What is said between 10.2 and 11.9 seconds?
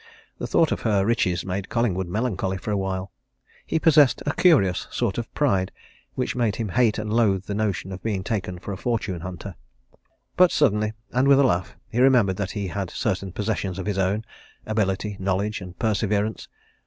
But suddenly, and with a laugh,